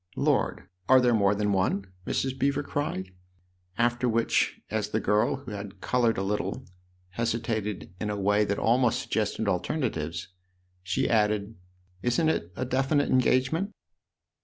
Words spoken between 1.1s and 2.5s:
more than one?" Mrs.